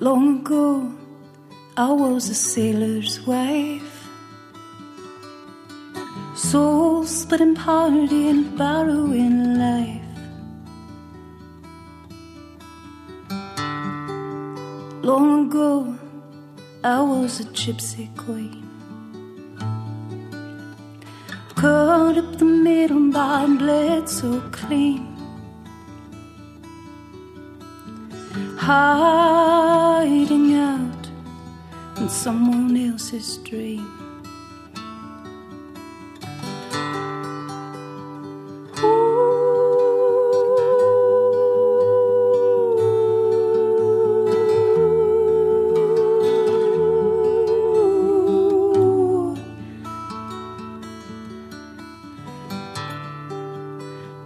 [0.00, 0.94] Long ago,
[1.76, 4.08] I was a sailor's wife.
[6.34, 10.00] Soul splitting party and borrowing life.
[15.02, 15.98] Long ago,
[16.82, 18.59] I was a gypsy queen.
[21.60, 25.14] Cut up the middle by bled so clean.
[28.56, 31.06] Hiding out
[31.98, 33.99] in someone else's dream.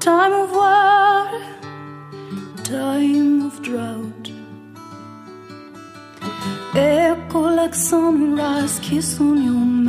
[0.04, 1.30] Time of war,
[2.62, 4.30] time of drought.
[6.74, 9.83] Echo like sunrise, kiss on your mouth.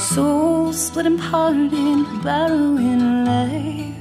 [0.00, 3.96] Soul split and parted by ruin life.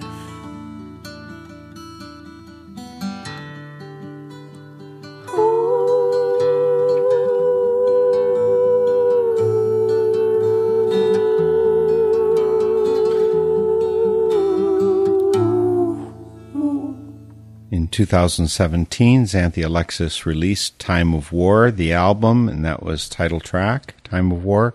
[17.71, 23.95] In 2017, Xanthe Alexis released Time of War, the album, and that was title track,
[24.05, 24.73] Time of War.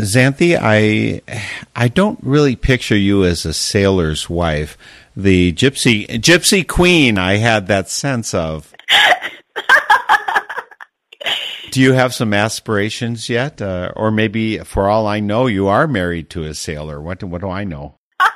[0.00, 1.20] Xanthe, I
[1.76, 4.78] I don't really picture you as a sailor's wife.
[5.16, 8.72] The gypsy gypsy queen I had that sense of.
[11.70, 13.62] Do you have some aspirations yet?
[13.62, 17.00] Uh, or maybe for all I know you are married to a sailor.
[17.00, 17.96] What what do I know?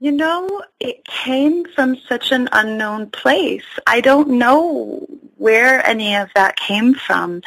[0.00, 3.64] You know, it came from such an unknown place.
[3.84, 5.04] I don't know
[5.38, 7.42] where any of that came from.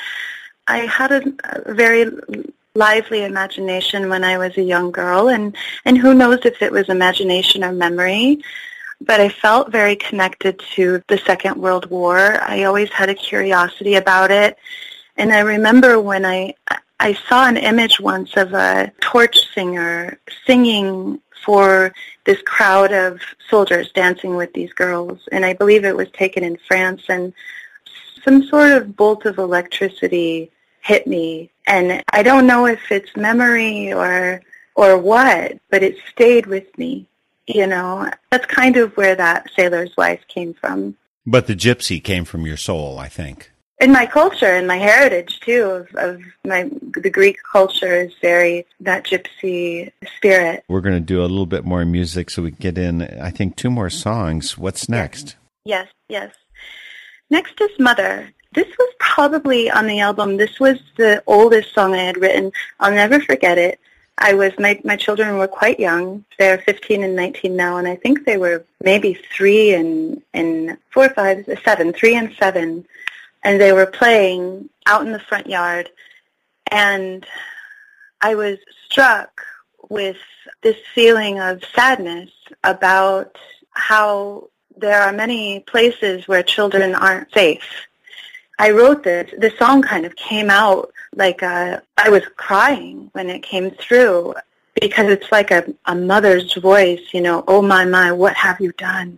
[0.71, 1.21] I had a,
[1.67, 2.09] a very
[2.75, 5.53] lively imagination when I was a young girl, and,
[5.83, 8.41] and who knows if it was imagination or memory,
[9.01, 12.41] but I felt very connected to the Second World War.
[12.41, 14.57] I always had a curiosity about it,
[15.17, 16.53] and I remember when I
[17.01, 21.93] I saw an image once of a torch singer singing for
[22.25, 23.19] this crowd of
[23.49, 27.33] soldiers dancing with these girls, and I believe it was taken in France, and
[28.23, 30.51] some sort of bolt of electricity
[30.83, 34.41] hit me, and I don't know if it's memory or
[34.75, 37.07] or what, but it stayed with me.
[37.47, 40.95] You know, that's kind of where that sailor's wife came from.
[41.25, 43.51] But the gypsy came from your soul, I think.
[43.81, 48.65] in my culture and my heritage too of, of my the Greek culture is very
[48.79, 50.63] that gypsy spirit.
[50.69, 53.55] We're going to do a little bit more music so we get in, I think,
[53.55, 54.57] two more songs.
[54.57, 55.35] What's next?
[55.65, 56.31] Yes, yes.
[57.29, 58.29] Next is Mother.
[58.53, 60.37] This was probably on the album.
[60.37, 62.51] This was the oldest song I had written.
[62.79, 63.79] I'll never forget it.
[64.17, 66.25] I was my my children were quite young.
[66.37, 71.09] They're 15 and 19 now, and I think they were maybe three and and four,
[71.09, 72.85] five, seven, three and seven,
[73.43, 75.89] and they were playing out in the front yard,
[76.69, 77.25] and
[78.21, 79.41] I was struck
[79.89, 80.17] with
[80.61, 82.29] this feeling of sadness
[82.63, 83.37] about
[83.71, 87.87] how there are many places where children aren't safe.
[88.61, 89.33] I wrote this.
[89.35, 94.35] The song kind of came out like uh, I was crying when it came through
[94.79, 98.71] because it's like a, a mother's voice, you know, oh my, my, what have you
[98.73, 99.17] done?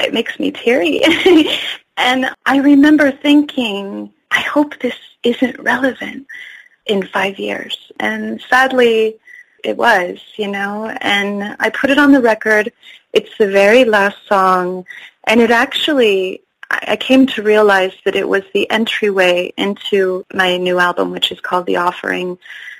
[0.00, 1.02] It makes me teary.
[1.98, 6.26] and I remember thinking, I hope this isn't relevant
[6.86, 7.92] in five years.
[8.00, 9.16] And sadly,
[9.62, 12.72] it was, you know, and I put it on the record.
[13.12, 14.86] It's the very last song,
[15.24, 16.40] and it actually,
[16.70, 21.40] I came to realize that it was the entryway into my new album, which is
[21.40, 22.38] called The Offering,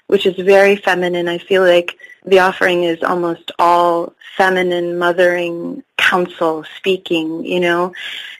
[0.08, 1.26] which is very feminine.
[1.26, 7.92] I feel like The Offering is almost all feminine, mothering counsel speaking, you know.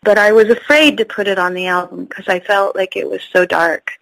[0.02, 3.08] But I was afraid to put it on the album because I felt like it
[3.08, 3.92] was so dark.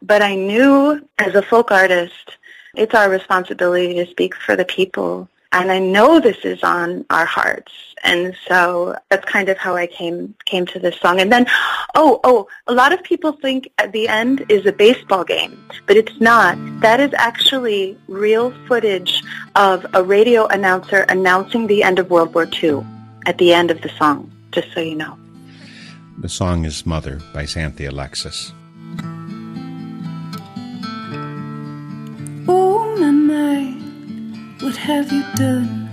[0.00, 2.36] But I knew as a folk artist,
[2.76, 5.28] it's our responsibility to speak for the people.
[5.52, 7.72] And I know this is on our hearts.
[8.04, 11.20] And so that's kind of how I came came to this song.
[11.20, 11.46] And then
[11.94, 15.96] oh, oh, a lot of people think at the end is a baseball game, but
[15.96, 16.58] it's not.
[16.80, 19.22] That is actually real footage
[19.56, 22.84] of a radio announcer announcing the end of World War II
[23.26, 25.18] at the end of the song, just so you know.
[26.18, 28.52] The song is Mother by Xanthe Alexis.
[32.46, 33.64] Oh my my,
[34.60, 35.83] what have you done?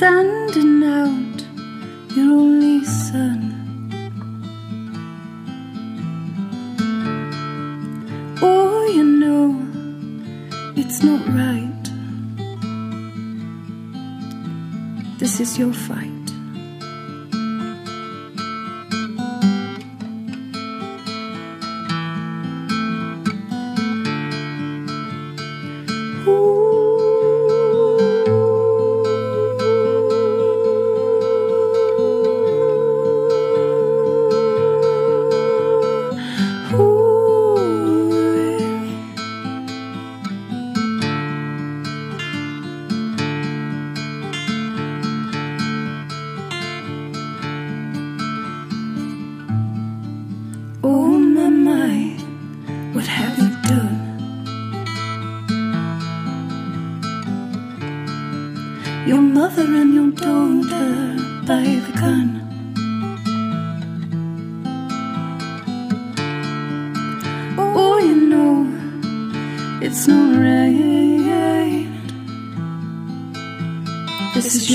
[0.00, 3.38] Sending out your only son.
[8.40, 9.60] Oh, you know,
[10.74, 11.84] it's not right.
[15.18, 16.19] This is your fight.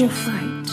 [0.05, 0.64] This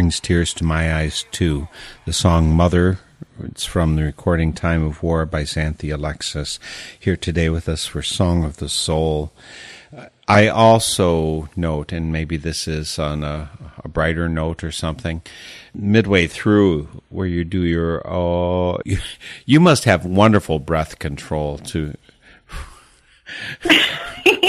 [0.00, 1.68] brings tears to my eyes too.
[2.06, 3.00] The song Mother,
[3.44, 6.58] it's from the recording Time of War by Xanthe Alexis,
[6.98, 9.30] here today with us for Song of the Soul.
[10.26, 13.50] I also note, and maybe this is on a,
[13.84, 15.20] a brighter note or something,
[15.74, 19.00] midway through where you do your, oh, you,
[19.44, 21.94] you must have wonderful breath control to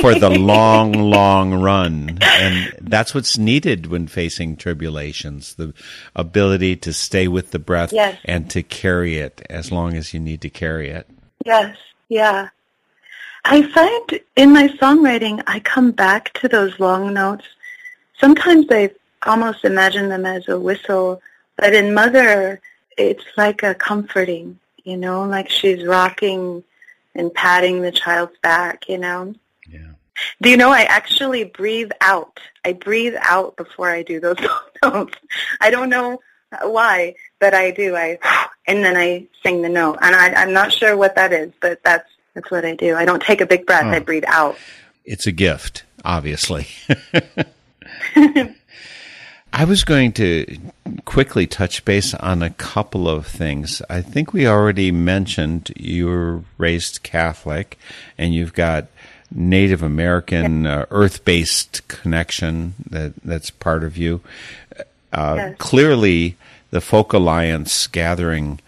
[0.01, 2.17] for the long, long run.
[2.21, 5.73] And that's what's needed when facing tribulations the
[6.15, 8.17] ability to stay with the breath Yes.
[8.25, 11.07] and to carry it as long as you need to carry it.
[11.45, 11.77] Yes,
[12.09, 12.49] yeah.
[13.45, 17.45] I find in my songwriting, I come back to those long notes.
[18.19, 18.91] Sometimes I
[19.25, 21.21] almost imagine them as a whistle,
[21.57, 22.61] but in Mother,
[22.97, 26.63] it's like a comforting, you know, like she's rocking
[27.15, 29.33] and patting the child's back, you know.
[30.41, 32.39] Do you know I actually breathe out?
[32.65, 34.37] I breathe out before I do those
[34.83, 35.17] notes.
[35.59, 36.19] I don't know
[36.63, 37.95] why, but I do.
[37.95, 38.17] I
[38.67, 41.81] and then I sing the note, and I, I'm not sure what that is, but
[41.83, 42.95] that's that's what I do.
[42.95, 43.85] I don't take a big breath.
[43.85, 44.03] I Oh.
[44.03, 44.57] breathe out.
[45.05, 46.67] It's a gift, obviously.
[49.53, 50.57] I was going to
[51.03, 53.81] quickly touch base on a couple of things.
[53.89, 57.77] I think we already mentioned you were raised Catholic
[58.17, 58.87] and you've got
[59.33, 64.21] Native American uh, earth based connection that, that's part of you.
[65.13, 65.55] Uh, Yes.
[65.57, 66.37] Clearly,
[66.69, 68.59] the Folk Alliance gathering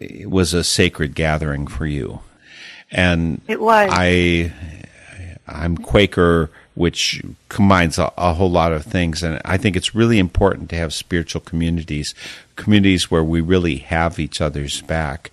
[0.00, 2.20] eh, was a sacred gathering for you.
[2.90, 3.90] And It was.
[3.92, 4.52] I
[5.48, 10.18] I'm Quaker, which combines a, a whole lot of things, and I think it's really
[10.18, 12.14] important to have spiritual communities,
[12.56, 15.30] communities where we really have each other's back.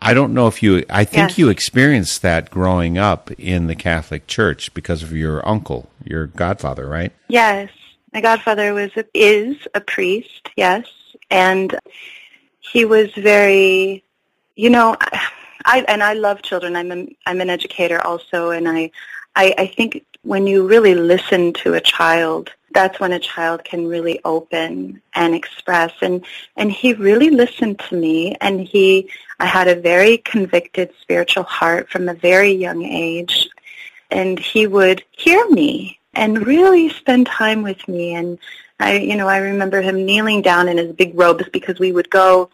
[0.00, 0.84] I don't know if you.
[0.90, 1.38] I think Yes.
[1.38, 6.86] you experienced that growing up in the Catholic Church because of your uncle, your godfather,
[6.86, 7.12] right?
[7.28, 7.70] Yes,
[8.12, 10.50] my godfather was a, is a priest.
[10.56, 10.86] Yes,
[11.30, 11.78] and
[12.60, 14.04] he was very,
[14.56, 14.96] you know,
[15.64, 16.76] I and I love children.
[16.76, 18.90] I'm a, I'm an educator also, and I,
[19.36, 23.86] I I think when you really listen to a child, that's when a child can
[23.86, 25.92] really open and express.
[26.02, 26.24] And
[26.56, 29.10] and he really listened to me, and he
[29.40, 33.48] I had a very convicted spiritual heart from a very young age.
[34.10, 38.14] And he would hear me and really spend time with me.
[38.14, 38.38] And
[38.80, 42.10] I you know I remember him kneeling down in his big robes because we would
[42.10, 42.50] go.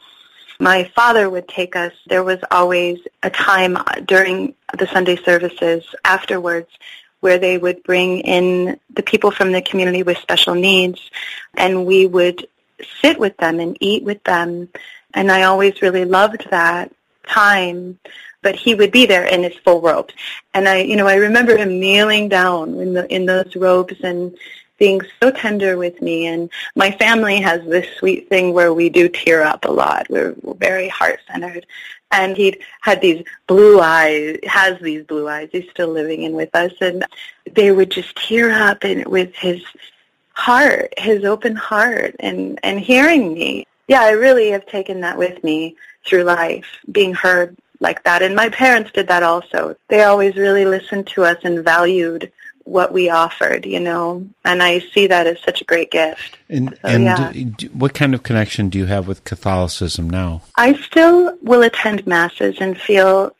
[0.60, 1.92] My father would take us.
[2.06, 6.70] There was always a time during the Sunday services afterwards
[7.24, 11.10] where they would bring in the people from the community with special needs
[11.54, 12.46] and we would
[13.00, 14.68] sit with them and eat with them
[15.14, 16.92] and I always really loved that
[17.26, 17.98] time
[18.42, 20.12] but he would be there in his full robes
[20.52, 24.36] and I, you know, I remember him kneeling down in the in those robes and
[24.78, 26.26] being so tender with me.
[26.26, 30.06] And my family has this sweet thing where we do tear up a lot.
[30.10, 31.66] We're, we're very heart centered.
[32.14, 35.48] And he had these blue eyes, has these blue eyes.
[35.50, 37.04] He's still living in with us, and
[37.50, 39.62] they would just tear up and with his
[40.32, 43.66] heart, his open heart, and and hearing me.
[43.88, 48.22] Yeah, I really have taken that with me through life, being heard like that.
[48.22, 49.76] And my parents did that also.
[49.88, 52.30] They always really listened to us and valued
[52.64, 54.26] what we offered, you know.
[54.44, 56.38] And I see that as such a great gift.
[56.48, 57.68] And So, and yeah.
[57.72, 60.42] what kind of connection do you have with Catholicism now?
[60.56, 63.34] I still will attend masses and feel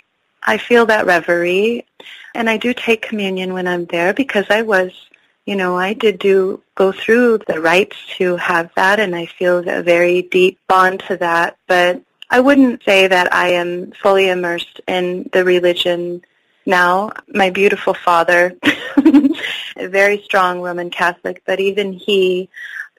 [0.47, 1.87] I feel that reverie
[2.35, 4.93] and I do take communion when I'm there because I was
[5.47, 9.59] you know, I did do go through the rites to have that, and I feel
[9.69, 11.59] a very deep bond to that.
[11.67, 16.23] But I wouldn't say that I am fully immersed in the religion
[16.67, 17.13] now.
[17.29, 18.57] My beautiful father,
[19.77, 22.49] a very strong Roman Catholic, but even he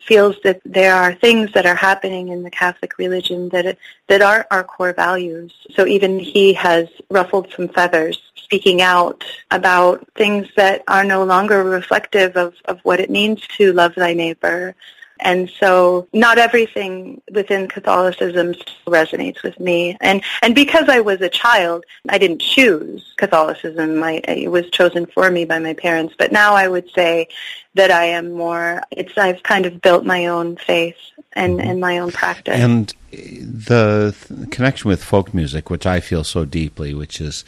[0.05, 4.45] feels that there are things that are happening in the Catholic religion that that aren't
[4.51, 5.51] our core values.
[5.71, 11.63] So even he has ruffled some feathers speaking out about things that are no longer
[11.63, 14.75] reflective of, of what it means to love thy neighbor.
[15.19, 18.53] And so not everything within Catholicism
[18.85, 19.97] resonates with me.
[20.01, 24.03] And, and because I was a child, I didn't choose Catholicism.
[24.03, 26.15] I, it was chosen for me by my parents.
[26.17, 27.27] But now I would say
[27.75, 30.97] that I am more, it's, I've kind of built my own faith
[31.33, 31.69] and, mm-hmm.
[31.69, 32.59] and my own practice.
[32.59, 37.45] And the th- connection with folk music, which I feel so deeply, which is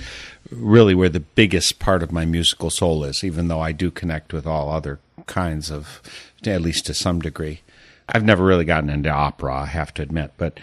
[0.50, 4.34] really where the biggest part of my musical soul is, even though I do connect
[4.34, 6.02] with all other kinds of,
[6.46, 7.62] at least to some degree.
[8.10, 10.60] I've never really gotten into opera, I have to admit, but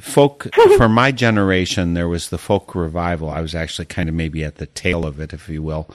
[0.00, 3.30] folk for my generation there was the folk revival.
[3.30, 5.88] I was actually kind of maybe at the tail of it if you will.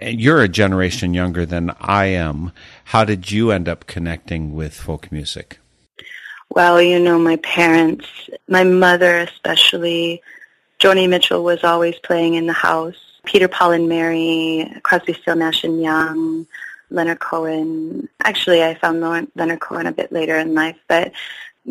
[0.00, 2.52] And you're a generation younger than i am.
[2.84, 5.58] How did you end up connecting with folk music?
[6.50, 8.06] Well, you know, my parents,
[8.48, 10.22] my mother especially,
[10.78, 12.96] Joni Mitchell was always playing in the house.
[13.24, 16.46] Peter, Paul, and Mary, Crosby, Stills, Nash and Young,
[16.90, 18.08] Leonard Cohen.
[18.24, 19.00] Actually, I found
[19.34, 21.12] Leonard Cohen a bit later in life, but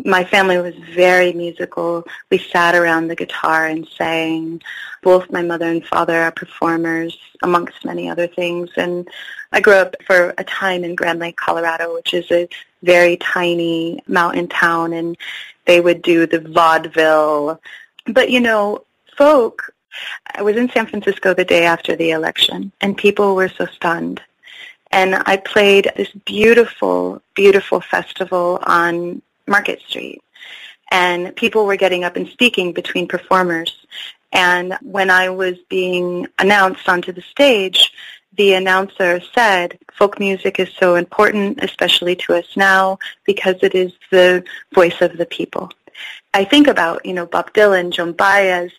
[0.04, 2.04] my family was very musical.
[2.30, 4.62] We sat around the guitar and sang.
[5.02, 8.70] Both my mother and father are performers, amongst many other things.
[8.76, 9.08] And
[9.52, 12.48] I grew up for a time in Grand Lake, Colorado, which is a
[12.82, 15.16] very tiny mountain town, and
[15.64, 17.60] they would do the vaudeville.
[18.06, 18.84] But, you know,
[19.16, 19.74] folk,
[20.34, 24.20] I was in San Francisco the day after the election, and people were so stunned.
[24.90, 30.22] And I played this beautiful, beautiful festival on Market Street.
[30.90, 33.86] And people were getting up and speaking between performers.
[34.32, 37.92] And when I was being announced onto the stage,
[38.36, 43.92] the announcer said, folk music is so important, especially to us now, because it is
[44.10, 45.70] the voice of the people.
[46.32, 48.70] I think about, you know, Bob Dylan, Joan Baez.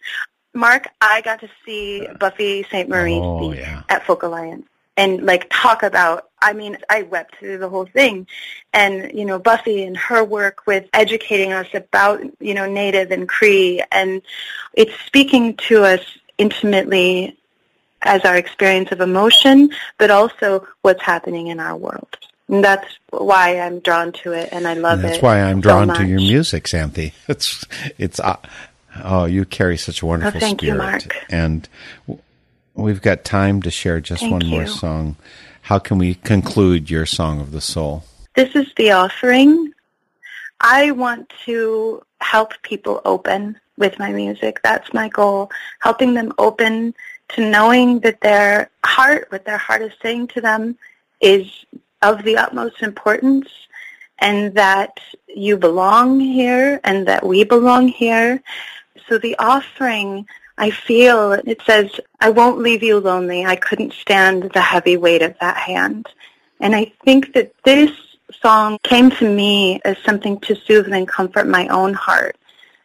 [0.53, 3.83] Mark, I got to see Buffy Sainte-Marie Oh, yeah.
[3.89, 4.65] at Folk Alliance
[4.99, 8.25] and like talk about I mean, I wept through the whole thing.
[8.73, 13.27] And, you know, Buffy and her work with educating us about, you know, Native and
[13.27, 14.21] Cree and
[14.73, 15.99] it's speaking to us
[16.37, 17.37] intimately
[18.03, 22.17] as our experience of emotion, but also what's happening in our world.
[22.47, 25.23] And that's why I'm drawn to it and I love And that's it.
[25.23, 27.13] why I'm so drawn to your music, Xanthe.
[27.27, 27.65] It's
[27.97, 28.37] it's uh,
[29.03, 31.25] oh, you carry such a wonderful thank you, spirit, Mark.
[31.29, 31.67] and
[32.07, 32.23] w-
[32.79, 35.15] we've got time to share just Thank one more song.
[35.61, 38.03] How can we conclude your song of the soul?
[38.35, 39.73] This is the offering.
[40.61, 44.61] I want to help people open with my music.
[44.63, 45.51] That's my goal.
[45.79, 46.93] Helping them open
[47.29, 50.77] to knowing that their heart, what their heart is saying to them
[51.21, 51.65] is
[52.01, 53.49] of the utmost importance
[54.19, 58.41] and that you belong here and that we belong here.
[59.07, 60.27] So the offering,
[60.59, 61.89] I feel, it says,
[62.19, 63.45] I won't leave you lonely.
[63.45, 66.05] I couldn't stand the heavy weight of that hand.
[66.59, 67.91] And I think that this
[68.41, 72.35] song came to me as something to soothe and comfort my own heart.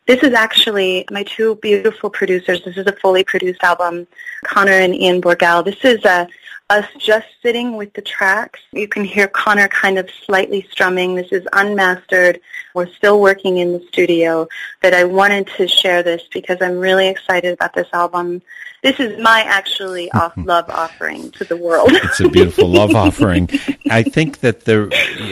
[0.06, 2.62] This is actually my two beautiful producers.
[2.64, 4.06] This is a fully produced album,
[4.44, 5.64] Connor and Ian Borgal.
[5.64, 6.26] This is uh,
[6.74, 8.60] us just sitting with the tracks.
[8.72, 11.14] You can hear Connor kind of slightly strumming.
[11.14, 12.40] This is unmastered.
[12.74, 14.48] We're still working in the studio,
[14.82, 18.42] but I wanted to share this because I'm really excited about this album.
[18.82, 21.90] This is my actually off love offering to the world.
[21.92, 23.48] It's a beautiful love offering.
[23.88, 24.90] I think that the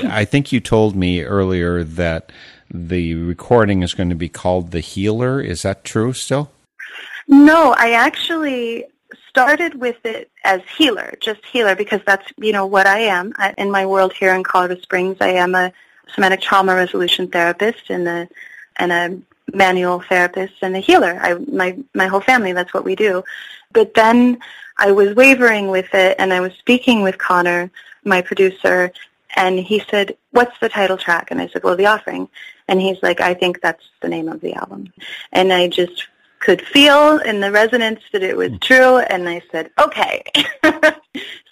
[0.09, 2.31] I think you told me earlier that
[2.73, 5.41] the recording is going to be called The Healer.
[5.41, 6.53] Is that true still?
[7.27, 8.87] No, I actually
[9.33, 13.55] started with it as healer, just healer, because that's you know what I am I,
[13.57, 15.17] in my world here in Colorado Springs.
[15.21, 15.73] I am a
[16.15, 18.29] somatic trauma resolution therapist and a
[18.77, 21.19] and a manual therapist and a healer.
[21.23, 22.53] I my my whole family.
[22.53, 23.25] That's what we do.
[23.73, 24.39] But then
[24.77, 27.71] I was wavering with it, and I was speaking with Connor,
[28.05, 28.93] my producer,
[29.35, 32.29] and he said, "What's the title track?" And I said, "Well, The Offering."
[32.69, 34.93] And he's like, "I think that's the name of the album."
[35.33, 36.07] And I just
[36.43, 38.57] could feel in the resonance that it was hmm.
[38.57, 40.23] true, and I said, "Okay."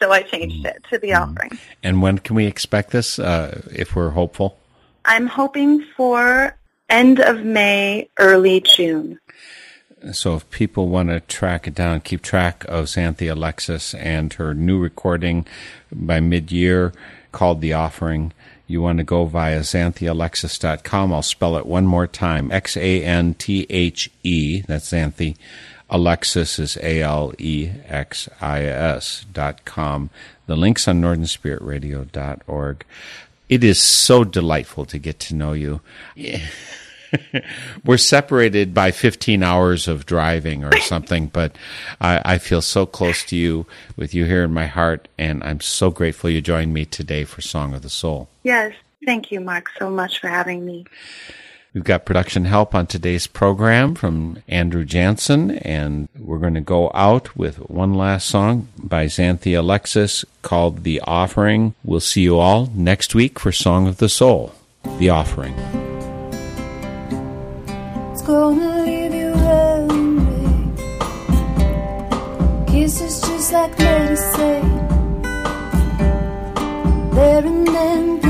[0.01, 0.67] so I changed hmm.
[0.67, 1.23] it to The hmm.
[1.23, 1.59] Offering.
[1.83, 3.19] And when can we expect this?
[3.19, 4.59] Uh, if we're hopeful.
[5.05, 6.55] I'm hoping for
[6.91, 9.19] end of May, early June.
[10.13, 14.55] So if people want to track it down, keep track of Xanthe Alexis and her
[14.55, 15.47] new recording
[15.93, 16.93] by mid-year
[17.33, 18.33] called The Offering,
[18.71, 21.13] you want to go via xanthealexis.com.
[21.13, 22.53] I'll spell it one more time.
[22.53, 23.01] X-A-N-T-H-E,
[24.63, 25.37] that's Xanthe.
[25.91, 27.37] Alexis is A-L-E-X-I-S
[29.33, 30.11] dot com.
[30.47, 32.85] The link's on northernspiritradio.org.
[33.49, 35.81] It is so delightful to get to know you.
[37.85, 41.57] We're separated by 15 hours of driving or something, but
[42.01, 45.61] I, I feel so close to you with you here in my heart, and I'm
[45.61, 48.29] so grateful you joined me today for Song of the Soul.
[48.43, 48.73] Yes.
[49.05, 50.85] Thank you, Mark, so much for having me.
[51.73, 56.91] We've got production help on today's program from Andrew Jansen, and we're going to go
[56.95, 61.75] out with one last song by Xanthe Alexis called The Offering.
[61.85, 64.53] We'll see you all next week for Song of the Soul,
[64.99, 65.55] The Offering.
[68.21, 70.45] It's gonna leave you hungry.
[72.67, 74.71] Kisses just like medicine.
[77.15, 78.30] There and then